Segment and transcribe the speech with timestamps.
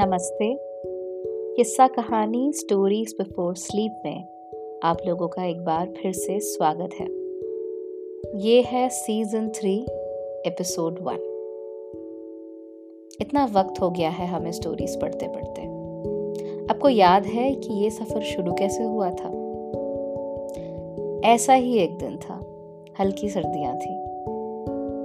[0.00, 0.58] नमस्ते।
[1.56, 4.24] किस्सा कहानी स्टोरीज बिफोर स्लीप में
[4.82, 7.06] आप लोगों का एक बार फिर से स्वागत है।
[8.40, 9.86] ये है सीज़न थ्री
[10.46, 11.16] एपिसोड वन
[13.20, 15.62] इतना वक्त हो गया है हमें स्टोरीज पढ़ते पढ़ते
[16.72, 19.28] आपको याद है कि ये सफ़र शुरू कैसे हुआ था?
[21.28, 22.46] ऐसा ही एक दिन था,
[23.00, 23.94] हल्की सर्दियाँ थी।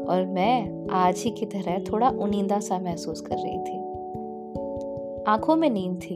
[0.06, 3.83] और मैं आज ही की तरह थोड़ा उनींदा सा महसूस कर रही थी।
[5.28, 6.16] आँखों में नींद थी,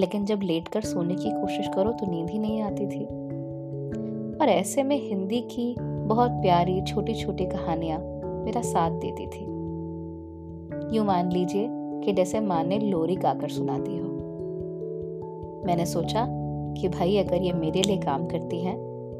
[0.00, 3.04] लेकिन जब लेटकर सोने की कोशिश करो तो नींद ही नहीं आती थी।
[4.36, 7.98] और ऐसे में हिंदी की बहुत प्यारी छोटी छोटी कहानियाँ
[8.44, 9.44] मेरा साथ देती थी।
[10.96, 14.08] यूँ मान लीजिए कि जैसे माँ ने लोरी गाकर सुना दी हो।
[15.66, 16.26] मैंने सोचा
[16.80, 18.76] कि भाई अगर ये मेरे लिए काम करती हैं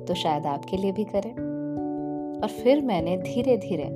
[0.09, 1.33] तो शायद आपके लिए भी करें।
[2.41, 3.89] और फिर मैंने धीरे धीरे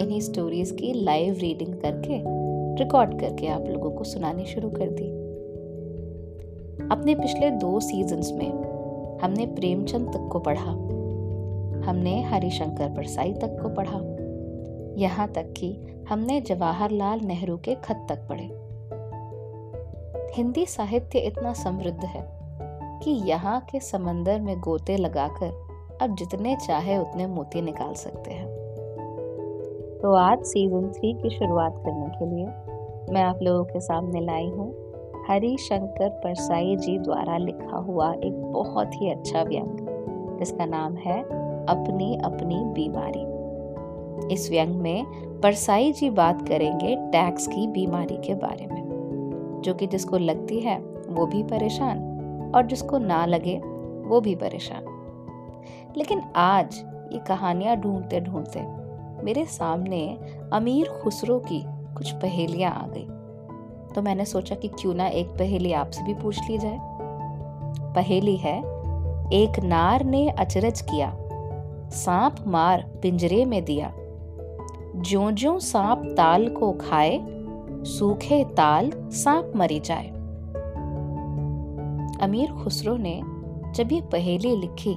[0.00, 2.37] इन्हीं स्टोरीज की लाइव रीडिंग करके
[2.78, 5.28] रिकॉर्ड करके आप लोगों को सुनानी शुरू कर दी।
[6.90, 8.50] अपने पिछले दो सीजन्स में
[9.22, 10.70] हमने प्रेमचंद तक को पढ़ा।
[11.90, 14.00] हमने हरिशंकर परसाई तक को पढ़ा।
[15.00, 18.68] यहाँ तक कि हमने जवाहरलाल नेहरू के खत तक पढ़े।
[20.34, 22.38] हिंदी साहित्य इतना समृद्ध है
[23.02, 25.68] कि यहाँ के समंदर में गोते लगाकर
[26.02, 28.46] अब जितने चाहे उतने मोती निकाल सकते हैं।
[30.02, 32.67] तो आज सीज़न थ्री की शुरुआत करने के लिए
[33.10, 34.74] मैं आप लोगों के सामने लाई हूँ।
[35.28, 39.76] हरी शंकर परसाई जी द्वारा लिखा हुआ एक बहुत ही अच्छा व्यंग।
[40.38, 41.22] जिसका नाम है
[41.66, 43.38] अपनी अपनी बीमारी।
[44.34, 45.04] इस व्यंग में
[45.40, 48.82] परसाई जी बात करेंगे टैक्स की बीमारी के बारे में।
[49.64, 51.98] जो कि जिसको लगती है, वो भी परेशान,
[52.54, 53.58] और जिसको ना लगे,
[54.08, 54.84] वो भी परेशान।
[55.96, 58.60] लेकिन आज ये कहानियाँ ढूंढते ढूंढते
[59.24, 60.18] मेरे सामने
[60.52, 63.06] अमीर खुसरो की कुछ पहेलियाँ आ गई।
[63.94, 66.78] तो मैंने सोचा कि क्यों ना एक पहेली आपसे भी पूछ ली जाए।
[67.94, 68.58] पहेली है,
[69.32, 71.16] एक नार ने अचरज किया,
[71.90, 73.92] सांप मार पिंजरे में दिया।
[74.96, 77.20] जो जो सांप ताल को खाए,
[77.84, 80.08] सूखे ताल सांप मरी जाए।
[82.22, 83.22] अमीर खुसरो ने
[83.74, 84.94] जब ये पहेली लिखी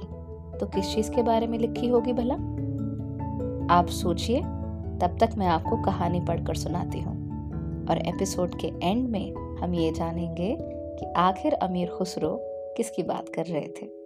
[0.60, 2.34] तो किस चीज़ के बारे में लिखी होगी भला?
[3.74, 4.42] आप सोचिए।
[5.02, 7.32] तब तक मैं आपको कहानी पढ़कर सुनाती हूँ।
[7.88, 10.58] और एपिसोड के एंड में हम ये जानेंगे
[10.98, 12.38] कि आखिर अमीर खुसरो
[12.76, 14.02] किसकी बात कर रहे थे।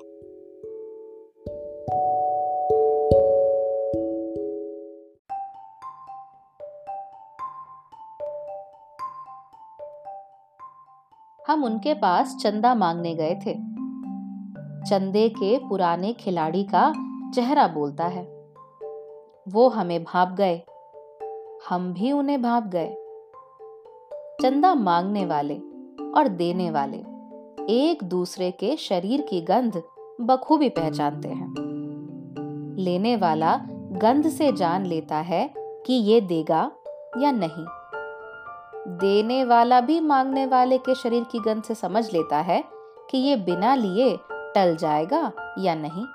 [11.47, 13.55] हम उनके पास चंदा मांगने गए थे।
[14.91, 16.93] चंदे के पुराने खिलाड़ी का
[17.35, 18.25] चेहरा बोलता है।
[19.49, 20.63] वो हमें भाप गए।
[21.69, 22.95] हम भी उन्हें भाप गए।
[24.43, 25.55] चंदा मांगने वाले
[26.17, 26.97] और देने वाले
[27.71, 29.83] एक दूसरे के शरीर की गंध
[30.21, 31.55] बखूबी पहचानते हैं।
[32.79, 36.71] लेने वाला गंध से जान लेता है कि ये देगा
[37.19, 37.67] या नहीं।
[38.97, 42.65] देने वाला भी मांगने वाले के शरीर की गंध से समझ लेता है
[43.11, 46.07] कि ये बिना लिए टल जाएगा या नहीं।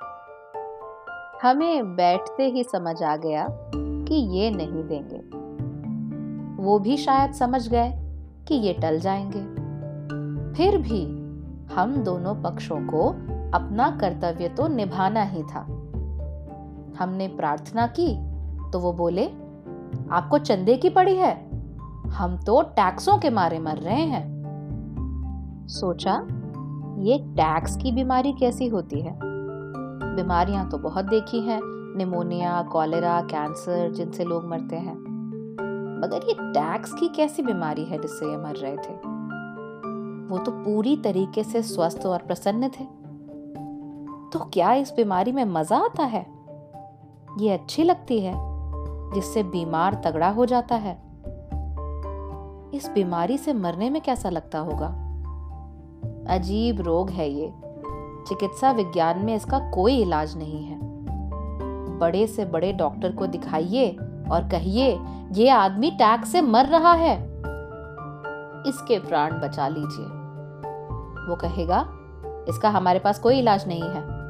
[1.43, 3.47] हमें बैठते ही समझ आ गया
[4.11, 5.41] कि ये नहीं देंगे।
[6.63, 7.91] वो भी शायद समझ गए
[8.47, 9.43] कि ये टल जाएँगे।
[10.53, 11.05] फिर भी
[11.75, 13.09] हम दोनों पक्षों को
[13.57, 15.59] अपना कर्तव्य तो निभाना ही था।
[16.99, 18.31] हमने प्रार्थना की
[18.71, 19.25] तो वो बोले,
[20.11, 21.49] आपको चंदे की पड़ी है?
[22.07, 24.41] हम तो टैक्सों के मारे मर रहे हैं।
[25.67, 26.27] सोचा,
[26.97, 29.19] ये टैक्स की बीमारी कैसी होती है?
[30.15, 35.11] बीमारियाँ तो बहुत देखी हैं निमोनिया कॉलेरा कैंसर जिनसे लोग मरते हैं।
[36.03, 39.21] मगर ये टैक्स की कैसी बीमारी है जिससे ये मर रहे थे?
[40.27, 43.01] वो तो पूरी तरीके से स्वस्थ और प्रसन्न थे।
[44.33, 46.27] तो क्या इस बीमारी में मज़ा आता है?
[47.37, 48.33] ये अच्छी लगती है,
[49.13, 51.01] जिससे बीमार तगड़ा हो जाता है।
[52.73, 54.87] इस बीमारी से मरने में कैसा लगता होगा?
[56.29, 57.53] अजीब रोग है ये।
[58.27, 60.90] चिकित्सा विज्ञान में इसका कोई इलाज नहीं है।
[62.01, 63.97] बड़े से बड़े डॉक्टर को दिखाइए
[64.31, 64.99] और कहिए,
[65.31, 67.23] ये आदमी टैग से मर रहा है।
[68.67, 70.05] इसके प्राण बचा लीजिए।
[71.27, 71.89] वो कहेगा,
[72.49, 74.21] इसका हमारे पास कोई इलाज नहीं है।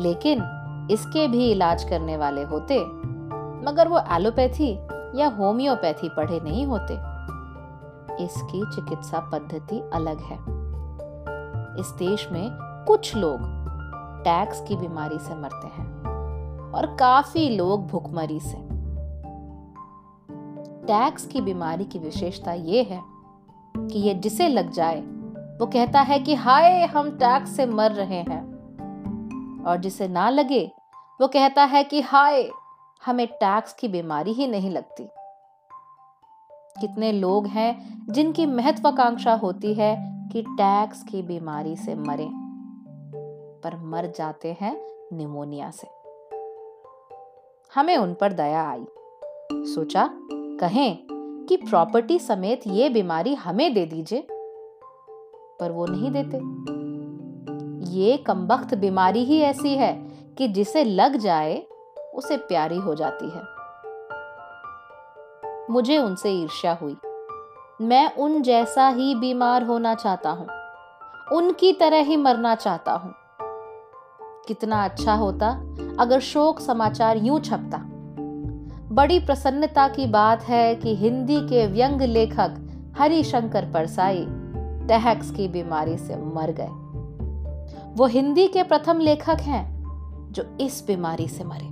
[0.00, 0.58] लेकिन
[0.90, 2.78] इसके भी इलाज करने वाले होते,
[3.66, 4.78] मगर वो एलोपैथी
[5.14, 6.94] या होम्योपैथी पढ़े नहीं होते।
[8.24, 10.38] इसकी चिकित्सा पद्धति अलग है।
[11.80, 12.50] इस देश में
[12.86, 13.38] कुछ लोग
[14.24, 15.91] टैक्स की बीमारी से मरते हैं।
[16.74, 18.72] और काफ़ी लोग भुखमरी से।
[20.86, 23.02] टैक्स की बीमारी की विशेषता यह है
[23.88, 25.00] कि ये जिसे लग जाए,
[25.58, 28.52] वो कहता है कि, हाय, हम टैक्स से मर रहे हैं।
[29.64, 30.72] और जिसे ना लगे,
[31.20, 32.50] वो कहता है कि, हाय,
[33.06, 35.08] हमें टैक्स की बीमारी ही नहीं लगती।
[36.80, 39.96] कितने लोग हैं जिनकी महत्वाकांक्षा होती है
[40.32, 42.28] कि टैक्स की बीमारी से मरे,
[43.60, 44.80] पर मर जाते हैं
[45.12, 46.01] निमोनिया से।
[47.74, 48.84] हमें उन पर दया आई।
[49.52, 50.98] सोचा, कहें
[51.48, 54.26] कि प्रॉपर्टी समेत ये बीमारी हमें दे दीजिए।
[55.60, 56.36] पर वो नहीं देते।
[57.98, 60.08] ये कमबख्त बीमारी ही ऐसी है
[60.38, 61.62] कि जिसे लग जाए,
[62.14, 63.42] उसे प्यारी हो जाती है।
[65.70, 66.96] मुझे उनसे ईर्ष्या हुई।
[67.82, 70.48] मैं उन जैसा ही बीमार होना चाहता हूँ।
[71.32, 73.14] उनकी तरह ही मरना चाहता हूँ।
[74.48, 75.48] कितना अच्छा होता
[76.02, 77.78] अगर शोक समाचार यूँ छपता।
[78.94, 82.54] बड़ी प्रसन्नता की बात है कि हिंदी के व्यंग लेखक
[82.98, 84.26] हरिशंकर परसाई
[84.88, 86.68] टैक्स की बीमारी से मर गए।
[87.94, 89.84] वो हिंदी के प्रथम लेखक हैं
[90.32, 91.66] जो इस बीमारी से मरे।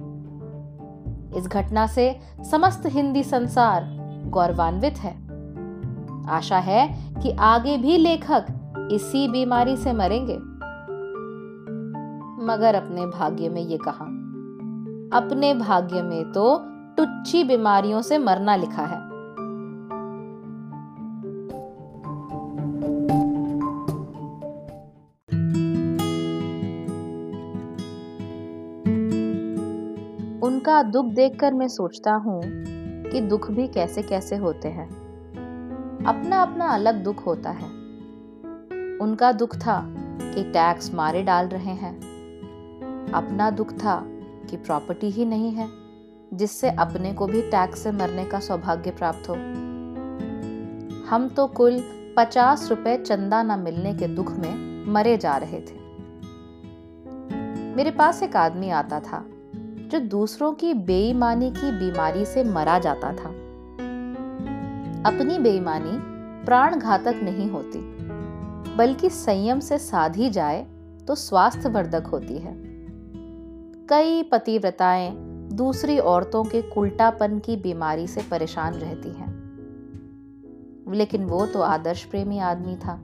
[1.39, 3.83] इस घटना से समस्त हिंदी संसार
[4.27, 5.17] गौरवान्वित है।
[6.29, 8.47] आशा है कि आगे भी लेखक
[8.93, 10.37] इसी बीमारी से मरेंगे।
[12.45, 14.20] मगर अपने भाग्य में ये कहा
[15.13, 16.59] अपने भाग्य में तो
[16.97, 18.99] टुच्ची बीमारियों से मरना लिखा है।
[30.41, 32.43] उनका दुख देखकर मैं सोचता हूँ
[33.11, 34.89] कि दुख भी कैसे कैसे होते हैं।
[36.07, 37.69] अपना अपना अलग दुख होता है।
[38.99, 41.95] उनका दुख था कि टैक्स मारे डाल रहे हैं।
[43.13, 44.20] अपना दुख था
[44.51, 45.69] कि प्रॉपर्टी ही नहीं है,
[46.35, 49.35] जिससे अपने को भी टैक्स से मरने का सौभाग्य प्राप्त हो।
[51.11, 51.83] हम तो कुल
[52.17, 55.79] पचास रुपए चंदा न मिलने के दुख में मरे जा रहे थे।
[57.77, 59.25] मेरे पास एक आदमी आता था,
[59.89, 63.29] जो दूसरों की बेईमानी की बीमारी से मरा जाता था।
[65.07, 65.93] अपनी बेईमानी
[66.45, 67.79] प्राण घातक नहीं होती,
[68.77, 70.67] बल्कि संयम से साधी जाए
[71.09, 72.70] तो स्वास्थ्य वर्धक होती है।
[73.91, 75.17] कई पतिव्रताएँ
[75.53, 79.41] दूसरी औरतों के उल्टापन की बीमारी से परेशान रहती हैं।
[80.89, 83.01] लेकिन वो तो आदर्श प्रेमी आदमी था।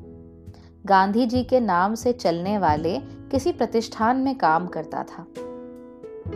[0.87, 5.27] गांधी जी के नाम से चलने वाले किसी प्रतिष्ठान में काम करता था।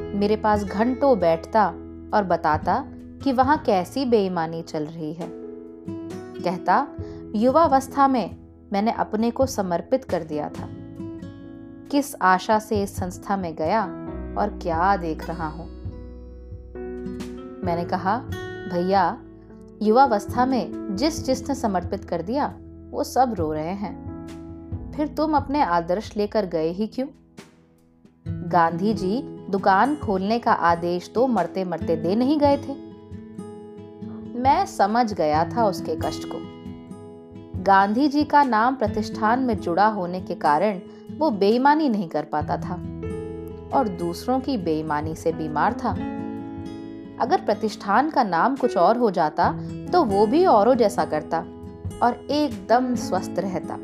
[0.01, 1.67] मेरे पास घंटों बैठता
[2.15, 5.29] और बताता कि वहाँ कैसी बेईमानी चल रही है।
[6.45, 6.87] कहता,
[7.35, 8.37] युवावस्था में
[8.73, 10.69] मैंने अपने को समर्पित कर दिया था।
[11.91, 14.00] किस आशा से इस संस्था में गया
[14.39, 15.67] और क्या देख रहा हूँ।
[17.65, 18.19] मैंने कहा,
[18.73, 19.19] भैया,
[19.83, 22.55] युवावस्था में जिस जिसने समर्पित कर दिया,
[22.91, 24.11] वो सब रो रहे हैं।
[24.93, 27.07] फिर तुम अपने आदर्श लेकर गए ही क्यों?
[28.29, 32.91] गांधी जी दुकान खोलने का आदेश तो मरते मरते दे नहीं गए थे।
[34.41, 36.39] मैं समझ गया था उसके कष्ट को।
[37.63, 40.81] गांधी जी का नाम प्रतिष्ठान में जुड़ा होने के कारण
[41.19, 42.90] वो बेईमानी नहीं कर पाता था।
[43.75, 45.91] और दूसरों की बेईमानी से बीमार था।
[47.21, 49.51] अगर प्रतिष्ठान का नाम कुछ और हो जाता
[49.93, 51.39] तो वो भी औरों जैसा करता
[52.03, 53.75] और एकदम स्वस्थ रहता।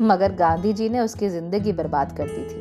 [0.00, 2.60] मगर गांधी जी ने उसकी ज़िंदगी बर्बाद कर दी थी।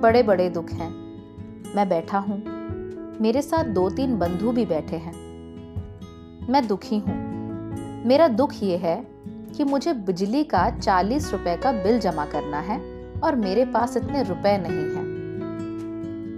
[0.00, 0.90] बड़े बड़े दुख हैं।
[1.76, 2.42] मैं बैठा हूँ।
[3.20, 5.14] मेरे साथ दो तीन बंधु भी बैठे हैं।
[6.50, 7.14] मैं दुखी हूँ।
[8.06, 8.96] मेरा दुख ये है
[9.56, 12.78] कि मुझे बिजली का चालीस रुपए का बिल जमा करना है।
[13.24, 15.12] और मेरे पास इतने रुपए नहीं हैं।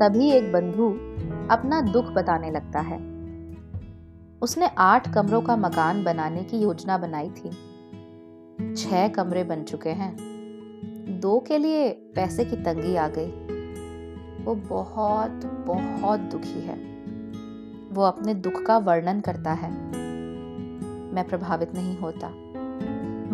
[0.03, 0.91] तभी एक बंधु
[1.55, 3.15] अपना दुख बताने लगता है।
[4.43, 7.51] उसने आठ कमरों का मकान बनाने की योजना बनाई थी।
[8.77, 10.17] छह कमरे बन चुके हैं।
[11.21, 13.31] दो के लिए पैसे की तंगी आ गई।
[14.45, 16.77] वो बहुत बहुत दुखी है।
[17.93, 19.71] वो अपने दुख का वर्णन करता है।
[21.15, 22.44] मैं प्रभावित नहीं होता।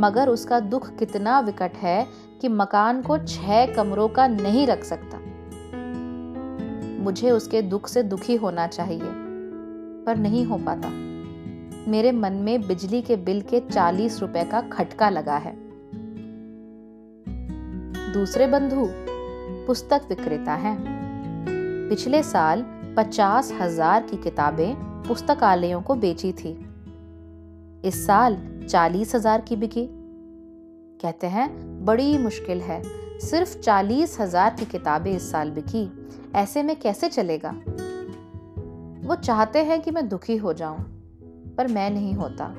[0.00, 2.06] मगर उसका दुख कितना विकट है
[2.40, 5.18] कि मकान को छह कमरों का नहीं रख सकता।
[7.02, 9.10] मुझे उसके दुख से दुखी होना चाहिए,
[10.06, 10.88] पर नहीं हो पाता।
[11.90, 15.54] मेरे मन में बिजली के बिल के चालीस रुपए का खटका लगा है।
[18.12, 18.86] दूसरे बंधु,
[19.66, 20.76] पुस्तक विक्रेता हैं।
[21.90, 22.64] पिछले साल
[22.96, 24.74] पचास हज़ार की किताबें
[25.08, 26.50] पुस्तकालयों को बेची थी।
[27.84, 28.34] इस साल
[28.70, 29.86] चालीस हज़ार की बिकी
[31.00, 32.82] कहते हैं, बड़ी मुश्किल है।
[33.20, 35.90] सिर्फ़ चालीस हज़ार की किताबें इस साल बिकी।
[36.34, 37.50] ऐसे में कैसे चलेगा?
[39.08, 40.78] वो चाहते हैं कि मैं दुखी हो जाऊँ,
[41.56, 42.54] पर मैं नहीं होता।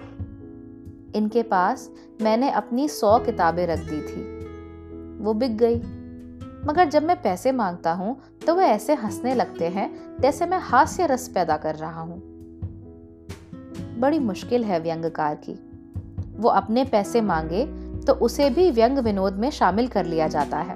[1.15, 1.89] इनके पास
[2.21, 5.79] मैंने अपनी सौ किताबें रख दी थी। वो बिक गई।
[6.67, 9.89] मगर जब मैं पैसे माँगता हूँ तो वे ऐसे हंसने लगते हैं,
[10.21, 12.21] जैसे मैं हास्य रस पैदा कर रहा हूँ।
[13.99, 15.59] बड़ी मुश्किल है व्यंगकार की।
[16.41, 17.65] वो अपने पैसे मांगे
[18.01, 20.75] तो उसे भी व्यंग विनोद में शामिल कर लिया जाता है।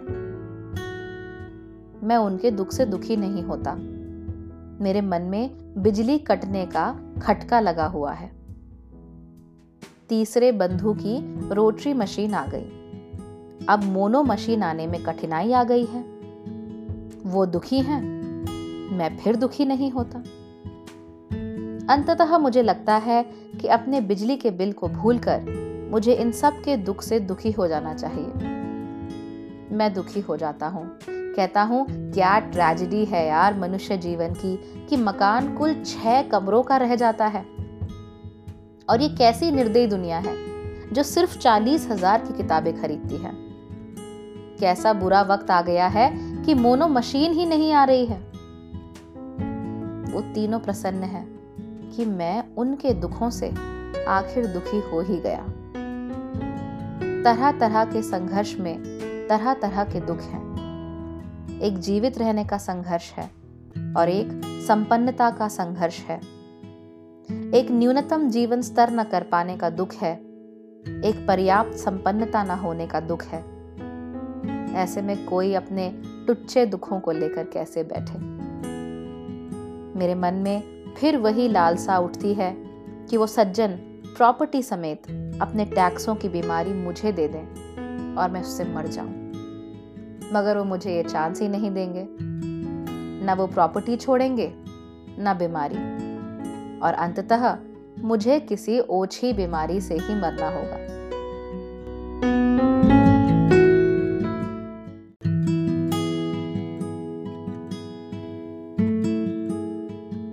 [2.03, 3.75] मैं उनके दुख से दुखी नहीं होता।
[4.83, 8.31] मेरे मन में बिजली कटने का खटका लगा हुआ है।
[10.09, 11.17] तीसरे बंधु की
[11.49, 12.65] रोटरी मशीन आ गई।
[13.69, 16.01] अब मोनो मशीन आने में कठिनाई आ गई है।
[17.25, 18.01] वो दुखी हैं,
[18.97, 20.23] मैं फिर दुखी नहीं होता।
[21.89, 23.23] अंततः मुझे लगता है
[23.61, 27.67] कि अपने बिजली के बिल को भूलकर मुझे इन सब के दुख से दुखी हो
[27.67, 28.25] जाना चाहिए।
[29.75, 34.55] मैं दुखी हो जाता हूँ। कहता हूँ, क्या ट्रेजिडी है यार मनुष्य जीवन की
[34.89, 37.45] कि मकान कुल छह कमरों का रह जाता है?
[38.89, 40.35] और ये कैसी निर्दयी दुनिया है
[40.93, 43.31] जो सिर्फ़ चालीस हज़ार की किताबें खरीदती है?
[44.59, 46.11] कैसा बुरा वक्त आ गया है
[46.43, 48.17] कि मोनो मशीन ही नहीं आ रही है?
[50.13, 51.34] वो तीनों प्रसन्न है।
[51.95, 53.53] कि मैं उनके दुखों से
[54.07, 55.45] आखिर दुखी हो ही गया।
[57.23, 58.83] तरह तरह के संघर्ष में
[59.29, 60.45] तरह तरह के दुख हैं।
[61.61, 63.31] एक जीवित रहने का संघर्ष है
[63.97, 66.17] और एक संपन्नता का संघर्ष है।
[67.53, 70.15] एक न्यूनतम जीवन स्तर न कर पाने का दुख है,
[71.05, 73.43] एक पर्याप्त संपन्नता न होने का दुख है।
[74.73, 78.19] ऐसे में कोई अपने टुच्चे दुखों को लेकर कैसे बैठे?
[79.99, 82.55] मेरे मन में फिर वही लालसा उठती है
[83.09, 83.71] कि वो सज्जन
[84.17, 85.03] प्रॉपर्टी समेत
[85.41, 89.25] अपने टैक्सों की बीमारी मुझे दे दें और मैं उससे मर जाऊँ।
[90.33, 92.07] मगर वो मुझे ये चांस ही नहीं देंगे।
[93.25, 94.53] न वो प्रॉपर्टी छोड़ेंगे,
[95.19, 95.75] न बीमारी।
[96.79, 97.57] और अंततः
[97.99, 100.95] मुझे किसी ओछी बीमारी से ही मरना होगा।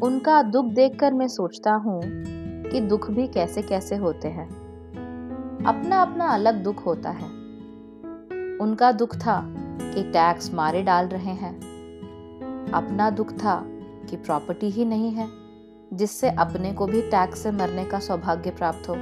[0.02, 2.02] उनका दुख देखकर मैं सोचता हूँ
[2.70, 4.48] कि दुख भी कैसे कैसे होते हैं।
[5.66, 7.26] अपना अपना अलग दुख होता है।
[8.58, 11.56] उनका दुख था कि टैक्स मारे डाल रहे हैं।
[12.74, 13.64] अपना दुख था
[14.10, 15.28] कि प्रॉपर्टी ही नहीं है,
[15.92, 18.94] जिससे अपने को भी टैक्स से मरने का सौभाग्य प्राप्त हो।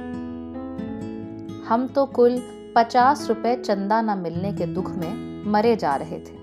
[1.69, 2.41] हम तो कुल
[2.75, 6.39] पचास रुपए चंदा न मिलने के दुख में मरे जा रहे थे।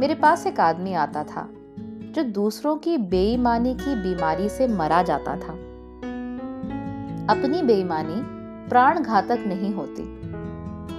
[0.00, 1.48] मेरे पास एक आदमी आता था।
[2.16, 5.52] जो दूसरों की बेईमानी की बीमारी से मरा जाता था।
[7.30, 8.22] अपनी बेईमानी
[8.68, 10.02] प्राण घातक नहीं होती,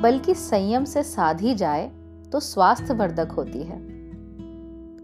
[0.01, 1.91] बल्कि संयम से साधी जाए
[2.31, 3.79] तो स्वास्थ्य वर्धक होती है।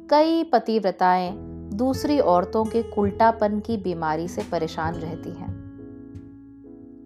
[0.10, 1.32] कई पतिव्रताएँ
[1.74, 5.54] दूसरी औरतों के कुल्टापन की बीमारी से परेशान रहती हैं।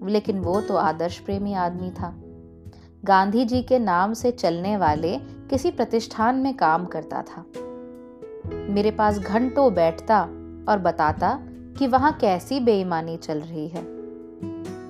[0.07, 2.13] लेकिन वो तो आदर्श प्रेमी आदमी था।
[3.05, 5.17] गांधी जी के नाम से चलने वाले
[5.49, 7.45] किसी प्रतिष्ठान में काम करता था।
[8.53, 10.21] मेरे पास घंटों बैठता
[10.69, 11.39] और बताता
[11.77, 13.83] कि वहाँ कैसी बेईमानी चल रही है।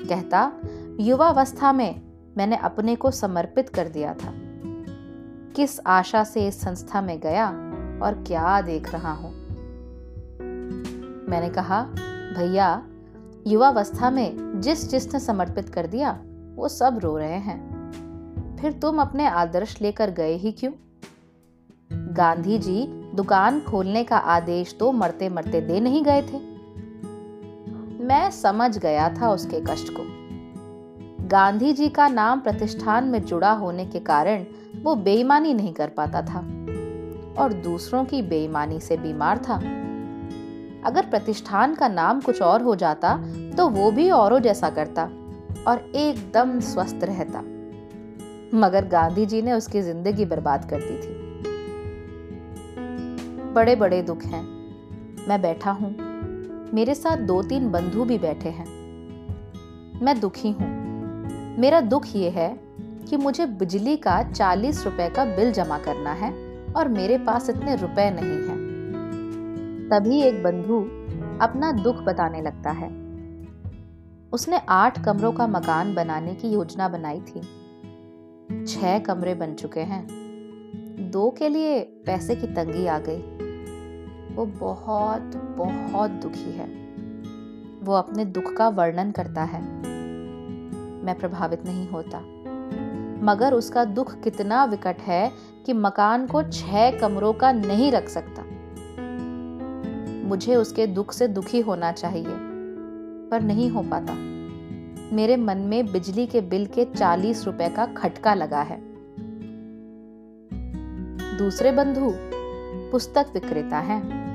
[0.08, 0.52] कहता,
[1.00, 2.02] युवावस्था में
[2.38, 4.34] मैंने अपने को समर्पित कर दिया था।
[5.56, 7.48] किस आशा से इस संस्था में गया
[8.04, 9.32] और क्या देख रहा हूँ?
[11.30, 11.82] मैंने कहा,
[12.38, 12.84] भैया,
[13.48, 16.20] युवावस्था में जिस जिसने समर्पित कर दिया,
[16.56, 17.78] वो सब रो रहे हैं।
[18.62, 20.72] फिर तुम अपने आदर्श लेकर गए ही क्यों?
[21.94, 26.40] गांधी जी दुकान खोलने का आदेश तो मरते मरते दे नहीं गए थे।
[28.04, 30.04] मैं समझ गया था उसके कष्ट को।
[31.28, 34.46] गांधी जी का नाम प्रतिष्ठान में जुड़ा होने के कारण
[34.84, 36.40] वो बेईमानी नहीं कर पाता था
[37.40, 39.56] और दूसरों की बेईमानी से बीमार था।
[40.86, 43.16] अगर प्रतिष्ठान का नाम कुछ और हो जाता
[43.58, 45.04] तो वो भी औरों जैसा करता
[45.68, 47.40] और एकदम स्वस्थ रहता।
[48.58, 51.27] मगर गांधी जी ने उसकी ज़िंदगी बर्बाद कर दी थी।
[53.58, 54.44] बड़े बड़े दुख हैं।
[55.28, 55.96] मैं बैठा हूँ।
[56.74, 58.66] मेरे साथ दो तीन बंधु भी बैठे हैं।
[60.02, 60.68] मैं दुखी हूँ।
[61.58, 62.60] मेरा दुख ये है
[63.10, 66.34] कि मुझे बिजली का चालीस रुपए का बिल जमा करना है
[66.76, 68.60] और मेरे पास इतने रुपए नहीं हैं।
[69.92, 70.80] तभी एक बंधु
[71.46, 72.90] अपना दुख बताने लगता है।
[74.34, 77.42] उसने आठ कमरों का मकान बनाने की योजना बनाई थी।
[78.66, 80.08] छह कमरे बन चुके हैं।
[81.12, 83.37] दो के लिए पैसे की तंगी आ गई।
[84.38, 86.68] वो बहुत बहुत दुखी है।
[87.84, 89.62] वो अपने दुख का वर्णन करता है।
[91.04, 92.18] मैं प्रभावित नहीं होता।
[93.26, 95.32] मगर उसका दुख कितना विकट है
[95.66, 98.44] कि मकान को छह कमरों का नहीं रख सकता।
[100.28, 102.36] मुझे उसके दुख से दुखी होना चाहिए,
[103.32, 104.14] पर नहीं हो पाता।
[105.16, 108.82] मेरे मन में बिजली के बिल के चालीस रुपए का खटका लगा है।
[111.38, 112.14] दूसरे बंधु,
[112.92, 114.27] पुस्तक विक्रेता हैं।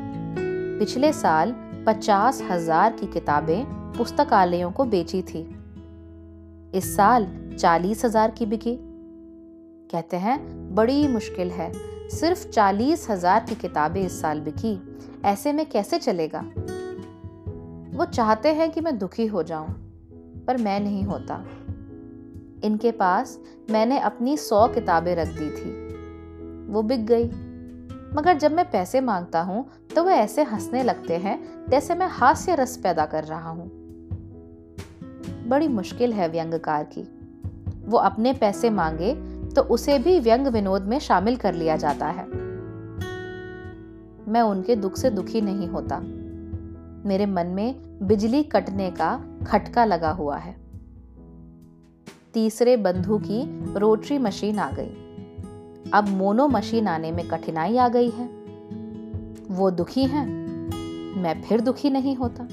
[0.82, 1.52] पिछले साल
[1.86, 5.40] पचास हज़ार की किताबें पुस्तकालयों को बेची थी।
[6.74, 7.26] इस साल
[7.60, 8.76] चालीस हज़ार की बिकी।
[9.92, 10.38] कहते हैं,
[10.74, 11.72] बड़ी मुश्किल है।
[12.08, 14.74] सिर्फ़ चालीस हज़ार की किताबें इस साल बिकी।
[15.24, 16.40] ऐसे में कैसे चलेगा?
[17.96, 19.68] वो चाहते हैं कि मैं दुखी हो जाऊँ,
[20.46, 21.44] पर मैं नहीं होता।
[22.64, 23.38] इनके पास
[23.70, 25.70] मैंने अपनी सौ किताबें रख दी थी।
[26.72, 27.30] वो बिक गई।
[28.16, 29.64] मगर जब मैं पैसे माँगता हूँ
[29.96, 33.70] तो वे ऐसे हंसने लगते हैं जैसे मैं हास्य रस पैदा कर रहा हूँ।
[35.48, 37.02] बड़ी मुश्किल है व्यंगकार की।
[37.84, 39.14] वो अपने पैसे मांगे
[39.46, 42.26] तो उसे भी व्यंग विनोद में शामिल कर लिया जाता है।
[44.28, 45.98] मैं उनके दुख से दुखी नहीं होता।
[47.08, 50.56] मेरे मन में बिजली कटने का खटका लगा हुआ है।
[52.34, 54.98] तीसरे बंधु की रोटरी मशीन आ गई।
[55.94, 58.41] अब मोनो मशीन आने में कठिनाई आ गई है।
[59.52, 60.26] वो दुखी हैं,
[61.22, 62.44] मैं फिर दुखी नहीं होता।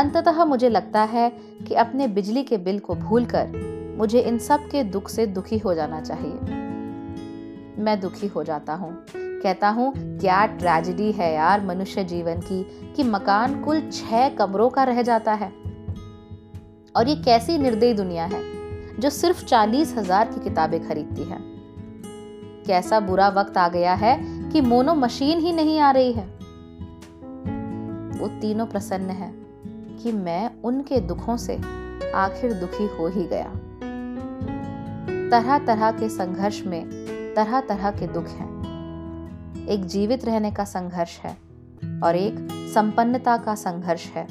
[0.00, 1.30] अंततः मुझे लगता है
[1.68, 5.74] कि अपने बिजली के बिल को भूलकर मुझे इन सब के दुख से दुखी हो
[5.74, 6.62] जाना चाहिए।
[7.82, 12.62] मैं दुखी हो जाता हूँ। कहता हूँ, क्या ट्रेजिडी है यार मनुष्य जीवन की,
[12.96, 15.52] कि मकान कुल छह कमरों का रह जाता है।
[16.96, 18.42] और ये कैसी निर्दयी दुनिया है,
[19.00, 21.38] जो सिर्फ़ चालीस हज़ार की किताबें खरीदती है।
[22.66, 26.24] कैसा बुरा वक्त आ गया है कि मोनो मशीन ही नहीं आ रही है।
[28.20, 29.34] वो तीनों प्रसन्न है
[30.02, 31.60] कि मैं उनके दुखों से
[32.14, 33.52] आखिर दुखी हो ही गया।
[35.30, 36.84] तरह तरह के संघर्ष में,
[37.36, 41.36] तरह तरह के दुख हैं। एक जीवित रहने का संघर्ष है
[42.02, 44.24] और एक संपन्नता का संघर्ष है।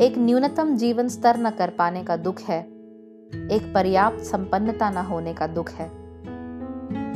[0.00, 2.62] एक न्यूनतम जीवन स्तर न कर पाने का दुख है,
[3.52, 6.04] एक पर्याप्त संपन्नता न होने का दुख है।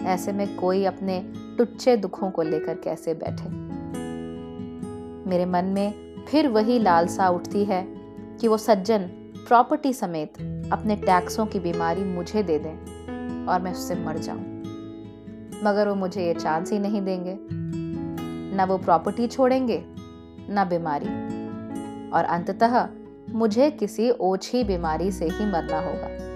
[0.04, 3.48] ऐसे में कोई अपने टुच्चे दुखों को लेकर कैसे बैठे।
[5.30, 7.86] मेरे मन में फिर वही लालसा उठती है
[8.40, 9.02] कि वो सज्जन
[9.48, 10.32] प्रॉपर्टी समेत
[10.72, 14.38] अपने टैक्सों की बीमारी मुझे दे दें और मैं उससे मर जाऊँ।
[15.64, 17.38] मगर वो मुझे ये चांस ही नहीं देंगे।
[18.56, 19.84] ना वो प्रॉपर्टी छोड़ेंगे,
[20.50, 21.06] ना बीमारी।
[22.10, 22.88] और अंततः
[23.30, 26.27] मुझे किसी ओछी बीमारी से ही मरना होगा।